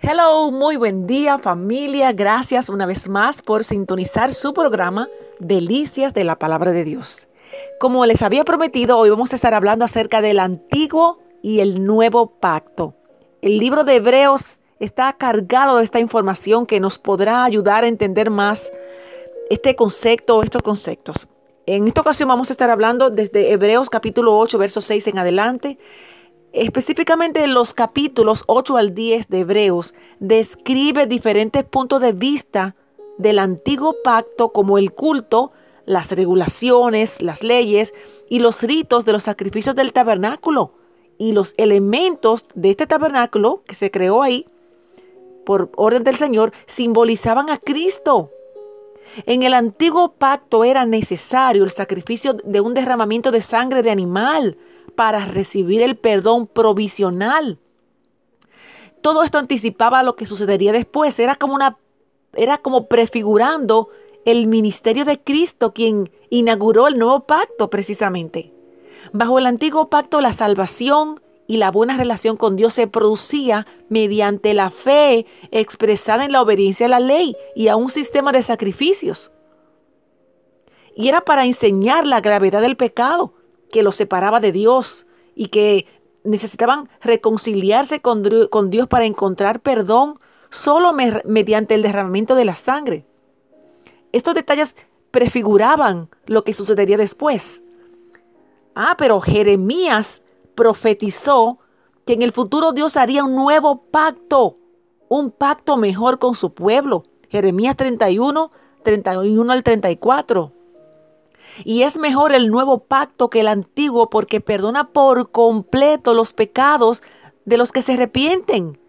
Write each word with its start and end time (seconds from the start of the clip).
Hello, 0.00 0.52
muy 0.52 0.76
buen 0.76 1.08
día 1.08 1.38
familia. 1.38 2.12
Gracias 2.12 2.68
una 2.68 2.86
vez 2.86 3.08
más 3.08 3.42
por 3.42 3.64
sintonizar 3.64 4.32
su 4.32 4.54
programa 4.54 5.08
Delicias 5.40 6.14
de 6.14 6.22
la 6.22 6.38
Palabra 6.38 6.70
de 6.70 6.84
Dios. 6.84 7.26
Como 7.80 8.06
les 8.06 8.22
había 8.22 8.44
prometido, 8.44 8.96
hoy 8.96 9.10
vamos 9.10 9.32
a 9.32 9.36
estar 9.36 9.54
hablando 9.54 9.84
acerca 9.84 10.20
del 10.20 10.38
antiguo 10.38 11.18
y 11.42 11.58
el 11.58 11.84
nuevo 11.84 12.30
pacto. 12.38 12.94
El 13.42 13.58
libro 13.58 13.82
de 13.82 13.96
Hebreos 13.96 14.60
está 14.78 15.12
cargado 15.14 15.78
de 15.78 15.84
esta 15.84 15.98
información 15.98 16.64
que 16.64 16.78
nos 16.78 16.98
podrá 16.98 17.42
ayudar 17.42 17.82
a 17.82 17.88
entender 17.88 18.30
más 18.30 18.70
este 19.50 19.74
concepto 19.74 20.36
o 20.36 20.42
estos 20.44 20.62
conceptos. 20.62 21.26
En 21.66 21.88
esta 21.88 22.02
ocasión 22.02 22.28
vamos 22.28 22.50
a 22.50 22.52
estar 22.52 22.70
hablando 22.70 23.10
desde 23.10 23.50
Hebreos 23.50 23.90
capítulo 23.90 24.38
8, 24.38 24.58
verso 24.58 24.80
6 24.80 25.08
en 25.08 25.18
adelante. 25.18 25.78
Específicamente 26.52 27.46
los 27.46 27.74
capítulos 27.74 28.44
8 28.46 28.76
al 28.78 28.94
10 28.94 29.28
de 29.28 29.40
Hebreos 29.40 29.94
describe 30.18 31.06
diferentes 31.06 31.62
puntos 31.64 32.00
de 32.00 32.12
vista 32.12 32.74
del 33.18 33.38
antiguo 33.38 33.96
pacto 34.02 34.50
como 34.50 34.78
el 34.78 34.92
culto, 34.92 35.52
las 35.84 36.12
regulaciones, 36.12 37.20
las 37.20 37.42
leyes 37.42 37.92
y 38.30 38.38
los 38.38 38.62
ritos 38.62 39.04
de 39.04 39.12
los 39.12 39.24
sacrificios 39.24 39.76
del 39.76 39.92
tabernáculo 39.92 40.72
y 41.18 41.32
los 41.32 41.52
elementos 41.58 42.44
de 42.54 42.70
este 42.70 42.86
tabernáculo 42.86 43.62
que 43.66 43.74
se 43.74 43.90
creó 43.90 44.22
ahí 44.22 44.46
por 45.44 45.70
orden 45.76 46.04
del 46.04 46.16
Señor 46.16 46.52
simbolizaban 46.66 47.50
a 47.50 47.58
Cristo. 47.58 48.30
En 49.26 49.42
el 49.42 49.54
antiguo 49.54 50.12
pacto 50.12 50.64
era 50.64 50.86
necesario 50.86 51.64
el 51.64 51.70
sacrificio 51.70 52.34
de 52.34 52.60
un 52.60 52.74
derramamiento 52.74 53.30
de 53.30 53.42
sangre 53.42 53.82
de 53.82 53.90
animal 53.90 54.56
para 54.98 55.24
recibir 55.26 55.80
el 55.80 55.96
perdón 55.96 56.48
provisional. 56.48 57.60
Todo 59.00 59.22
esto 59.22 59.38
anticipaba 59.38 60.02
lo 60.02 60.16
que 60.16 60.26
sucedería 60.26 60.72
después, 60.72 61.20
era 61.20 61.36
como 61.36 61.54
una 61.54 61.78
era 62.34 62.58
como 62.58 62.88
prefigurando 62.88 63.90
el 64.24 64.48
ministerio 64.48 65.04
de 65.04 65.20
Cristo 65.20 65.72
quien 65.72 66.10
inauguró 66.30 66.88
el 66.88 66.98
nuevo 66.98 67.28
pacto 67.28 67.70
precisamente. 67.70 68.52
Bajo 69.12 69.38
el 69.38 69.46
antiguo 69.46 69.88
pacto 69.88 70.20
la 70.20 70.32
salvación 70.32 71.20
y 71.46 71.58
la 71.58 71.70
buena 71.70 71.96
relación 71.96 72.36
con 72.36 72.56
Dios 72.56 72.74
se 72.74 72.88
producía 72.88 73.68
mediante 73.88 74.52
la 74.52 74.68
fe 74.68 75.26
expresada 75.52 76.24
en 76.24 76.32
la 76.32 76.42
obediencia 76.42 76.86
a 76.86 76.90
la 76.90 76.98
ley 76.98 77.36
y 77.54 77.68
a 77.68 77.76
un 77.76 77.88
sistema 77.88 78.32
de 78.32 78.42
sacrificios. 78.42 79.30
Y 80.96 81.06
era 81.06 81.20
para 81.20 81.46
enseñar 81.46 82.04
la 82.04 82.20
gravedad 82.20 82.62
del 82.62 82.76
pecado 82.76 83.37
que 83.70 83.82
los 83.82 83.96
separaba 83.96 84.40
de 84.40 84.52
Dios 84.52 85.06
y 85.34 85.46
que 85.46 85.86
necesitaban 86.24 86.88
reconciliarse 87.00 88.00
con, 88.00 88.22
Dios 88.70 88.88
para 88.88 89.06
encontrar 89.06 89.60
perdón 89.60 90.18
solo 90.50 90.92
mediante 90.92 91.74
el 91.74 91.82
derramamiento 91.82 92.34
de 92.34 92.44
la 92.44 92.54
sangre. 92.54 93.06
Estos 94.12 94.34
detalles 94.34 94.74
prefiguraban 95.10 96.08
lo 96.26 96.44
que 96.44 96.54
sucedería 96.54 96.96
después. 96.96 97.62
Ah, 98.74 98.94
pero 98.96 99.20
Jeremías 99.20 100.22
profetizó 100.54 101.58
que 102.04 102.14
en 102.14 102.22
el 102.22 102.32
futuro 102.32 102.72
Dios 102.72 102.96
haría 102.96 103.24
un 103.24 103.34
nuevo 103.34 103.82
pacto, 103.90 104.56
un 105.08 105.30
pacto 105.30 105.76
mejor 105.76 106.18
con 106.18 106.34
su 106.34 106.54
pueblo. 106.54 107.04
Jeremías 107.28 107.76
31, 107.76 108.50
31 108.82 109.52
al 109.52 109.62
34. 109.62 110.52
Y 111.64 111.82
es 111.82 111.98
mejor 111.98 112.34
el 112.34 112.50
nuevo 112.50 112.80
pacto 112.80 113.30
que 113.30 113.40
el 113.40 113.48
antiguo 113.48 114.10
porque 114.10 114.40
perdona 114.40 114.90
por 114.92 115.30
completo 115.30 116.14
los 116.14 116.32
pecados 116.32 117.02
de 117.44 117.56
los 117.56 117.72
que 117.72 117.82
se 117.82 117.94
arrepienten. 117.94 118.80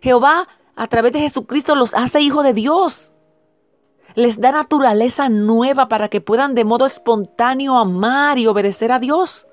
Jehová 0.00 0.48
a 0.76 0.86
través 0.86 1.12
de 1.12 1.20
Jesucristo 1.20 1.74
los 1.74 1.94
hace 1.94 2.20
hijos 2.20 2.44
de 2.44 2.52
Dios. 2.52 3.12
Les 4.14 4.40
da 4.40 4.52
naturaleza 4.52 5.28
nueva 5.28 5.88
para 5.88 6.08
que 6.08 6.20
puedan 6.20 6.54
de 6.54 6.64
modo 6.64 6.86
espontáneo 6.86 7.76
amar 7.76 8.38
y 8.38 8.46
obedecer 8.46 8.92
a 8.92 8.98
Dios 8.98 9.46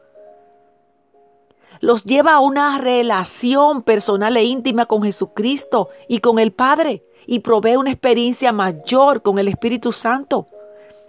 los 1.82 2.04
lleva 2.04 2.36
a 2.36 2.40
una 2.40 2.78
relación 2.78 3.82
personal 3.82 4.38
e 4.38 4.44
íntima 4.44 4.86
con 4.86 5.04
Jesucristo 5.04 5.90
y 6.08 6.20
con 6.20 6.40
el 6.40 6.54
Padre 6.54 7.04
y 7.26 7.40
provee 7.40 7.76
una 7.76 7.92
experiencia 7.92 8.52
mayor 8.54 9.22
con 9.22 9.40
el 9.40 9.48
Espíritu 9.48 9.92
Santo, 9.92 10.48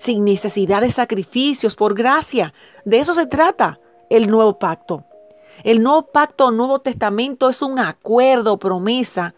sin 0.03 0.25
necesidad 0.25 0.81
de 0.81 0.91
sacrificios, 0.91 1.77
por 1.77 1.95
gracia. 1.95 2.53
De 2.85 2.99
eso 2.99 3.13
se 3.13 3.27
trata 3.27 3.79
el 4.11 4.29
nuevo 4.29 4.59
pacto. 4.59 5.05
El 5.63 5.81
nuevo 5.81 6.07
pacto 6.07 6.51
nuevo 6.51 6.81
testamento 6.81 7.49
es 7.49 7.63
un 7.63 7.79
acuerdo, 7.79 8.59
promesa, 8.59 9.37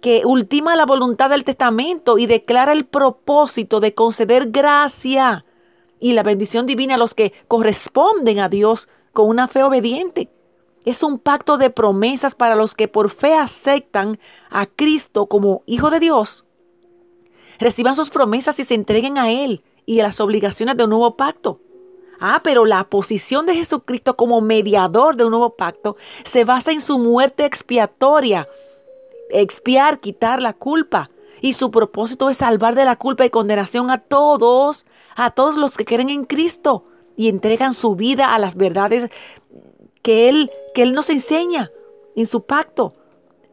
que 0.00 0.22
ultima 0.24 0.74
la 0.74 0.86
voluntad 0.86 1.28
del 1.28 1.44
testamento 1.44 2.16
y 2.16 2.24
declara 2.24 2.72
el 2.72 2.86
propósito 2.86 3.78
de 3.78 3.92
conceder 3.92 4.50
gracia 4.50 5.44
y 6.00 6.14
la 6.14 6.22
bendición 6.22 6.64
divina 6.64 6.94
a 6.94 6.98
los 6.98 7.12
que 7.12 7.34
corresponden 7.46 8.38
a 8.38 8.48
Dios 8.48 8.88
con 9.12 9.28
una 9.28 9.48
fe 9.48 9.64
obediente. 9.64 10.30
Es 10.86 11.02
un 11.02 11.18
pacto 11.18 11.58
de 11.58 11.68
promesas 11.68 12.34
para 12.34 12.54
los 12.54 12.74
que 12.74 12.88
por 12.88 13.10
fe 13.10 13.34
aceptan 13.34 14.18
a 14.48 14.64
Cristo 14.64 15.26
como 15.26 15.62
Hijo 15.66 15.90
de 15.90 16.00
Dios. 16.00 16.46
Reciban 17.58 17.94
sus 17.94 18.08
promesas 18.08 18.58
y 18.60 18.64
se 18.64 18.74
entreguen 18.74 19.18
a 19.18 19.30
Él 19.30 19.62
y 19.90 19.98
a 19.98 20.04
las 20.04 20.20
obligaciones 20.20 20.76
de 20.76 20.84
un 20.84 20.90
nuevo 20.90 21.16
pacto. 21.16 21.58
Ah, 22.20 22.42
pero 22.44 22.64
la 22.64 22.84
posición 22.84 23.44
de 23.44 23.56
Jesucristo 23.56 24.16
como 24.16 24.40
mediador 24.40 25.16
de 25.16 25.24
un 25.24 25.32
nuevo 25.32 25.56
pacto 25.56 25.96
se 26.22 26.44
basa 26.44 26.70
en 26.70 26.80
su 26.80 27.00
muerte 27.00 27.44
expiatoria, 27.44 28.46
expiar, 29.30 29.98
quitar 29.98 30.40
la 30.40 30.52
culpa. 30.52 31.10
Y 31.40 31.54
su 31.54 31.72
propósito 31.72 32.30
es 32.30 32.36
salvar 32.36 32.76
de 32.76 32.84
la 32.84 32.94
culpa 32.94 33.26
y 33.26 33.30
condenación 33.30 33.90
a 33.90 33.98
todos, 33.98 34.86
a 35.16 35.32
todos 35.32 35.56
los 35.56 35.76
que 35.76 35.84
creen 35.84 36.10
en 36.10 36.24
Cristo 36.24 36.84
y 37.16 37.28
entregan 37.28 37.72
su 37.72 37.96
vida 37.96 38.32
a 38.32 38.38
las 38.38 38.54
verdades 38.54 39.10
que 40.02 40.28
Él, 40.28 40.52
que 40.72 40.82
Él 40.82 40.92
nos 40.92 41.10
enseña 41.10 41.72
en 42.14 42.26
su 42.26 42.44
pacto. 42.44 42.94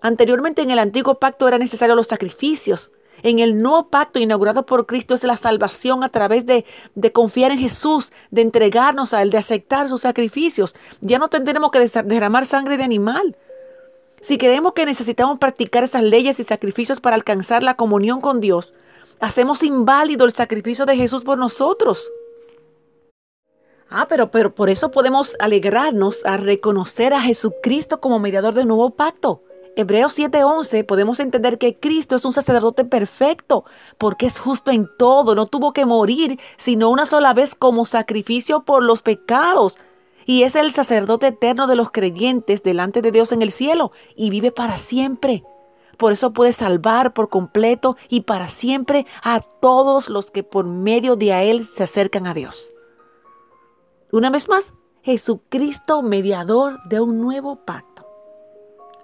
Anteriormente 0.02 0.62
en 0.62 0.70
el 0.70 0.78
antiguo 0.78 1.16
pacto 1.16 1.48
eran 1.48 1.62
necesarios 1.62 1.96
los 1.96 2.06
sacrificios. 2.06 2.92
En 3.24 3.40
el 3.40 3.62
nuevo 3.62 3.90
pacto 3.90 4.20
inaugurado 4.20 4.66
por 4.66 4.86
Cristo 4.86 5.14
es 5.14 5.24
la 5.24 5.38
salvación 5.38 6.04
a 6.04 6.10
través 6.10 6.46
de, 6.46 6.66
de, 6.96 7.12
confiar 7.12 7.52
en 7.52 7.58
Jesús, 7.58 8.12
de 8.32 8.42
entregarnos 8.42 9.14
a 9.14 9.22
Él, 9.22 9.32
de 9.32 9.38
aceptar 9.38 9.90
sus 9.90 10.02
sacrificios. 10.02 10.76
Ya 11.02 11.20
no 11.20 11.30
tendremos 11.30 11.72
que 11.72 11.88
derramar 12.04 12.46
sangre 12.46 12.78
de 12.78 12.84
animal. 12.84 13.36
Si 14.22 14.38
creemos 14.38 14.74
que 14.74 14.86
necesitamos 14.86 15.38
practicar 15.40 15.84
esas 15.84 16.04
leyes 16.04 16.40
y 16.40 16.44
sacrificios 16.44 17.00
para 17.00 17.16
alcanzar 17.16 17.64
la 17.64 17.76
comunión 17.76 18.22
con 18.22 18.42
Dios, 18.42 18.74
hacemos 19.20 19.64
inválido 19.64 20.26
el 20.26 20.32
sacrificio 20.32 20.86
de 20.86 20.96
Jesús 20.96 21.24
por 21.24 21.38
nosotros. 21.38 22.12
Ah, 23.90 24.06
pero, 24.10 24.32
pero 24.32 24.54
por 24.54 24.70
eso 24.70 24.92
podemos 24.92 25.38
alegrarnos 25.40 26.26
a 26.26 26.38
reconocer 26.38 27.14
a 27.14 27.22
Jesucristo 27.22 28.02
como 28.02 28.20
mediador 28.20 28.54
del 28.54 28.68
nuevo 28.68 28.90
pacto. 28.92 29.44
Hebreos 29.80 30.18
7:11 30.18 30.84
podemos 30.86 31.20
entender 31.20 31.60
que 31.60 31.80
Cristo 31.80 32.16
es 32.16 32.26
un 32.26 32.34
sacerdote 32.34 32.84
perfecto, 32.84 33.64
porque 34.00 34.26
es 34.26 34.40
justo 34.40 34.72
en 34.72 34.90
todo, 34.98 35.36
no 35.36 35.46
tuvo 35.46 35.72
que 35.72 35.86
morir, 35.86 36.40
sino 36.58 36.90
una 36.90 37.06
sola 37.06 37.36
vez 37.36 37.54
como 37.54 37.86
sacrificio 37.86 38.64
por 38.64 38.82
los 38.82 39.04
pecados. 39.04 39.78
Y 40.26 40.42
es 40.42 40.56
el 40.56 40.74
sacerdote 40.74 41.28
eterno 41.28 41.68
de 41.68 41.76
los 41.76 41.92
creyentes 41.92 42.64
delante 42.64 43.04
de 43.04 43.12
Dios 43.12 43.32
en 43.32 43.44
el 43.44 43.52
cielo 43.52 43.92
y 44.16 44.32
vive 44.32 44.52
para 44.52 44.80
siempre. 44.80 45.44
Por 45.98 46.12
eso 46.12 46.34
puede 46.34 46.54
salvar 46.54 47.14
por 47.14 47.30
completo 47.30 47.98
y 48.10 48.22
para 48.22 48.50
siempre 48.50 49.06
a 49.22 49.42
todos 49.42 50.10
los 50.10 50.32
que 50.32 50.42
por 50.42 50.66
medio 50.66 51.16
de 51.16 51.52
Él 51.52 51.64
se 51.64 51.84
acercan 51.84 52.26
a 52.26 52.34
Dios. 52.34 52.74
Una 54.12 54.32
vez 54.32 54.50
más, 54.50 54.74
Jesucristo, 55.04 56.02
mediador 56.02 56.80
de 56.90 57.00
un 57.00 57.22
nuevo 57.22 57.58
pacto. 57.64 57.97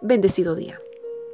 Bendecido 0.06 0.54
día. 0.54 0.83